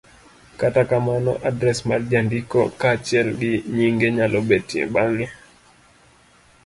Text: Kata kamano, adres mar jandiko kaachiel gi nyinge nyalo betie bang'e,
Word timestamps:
Kata 0.59 0.81
kamano, 0.89 1.31
adres 1.49 1.79
mar 1.87 2.01
jandiko 2.11 2.59
kaachiel 2.79 3.27
gi 3.39 3.53
nyinge 3.75 4.07
nyalo 4.15 4.39
betie 4.47 4.83
bang'e, 4.93 5.25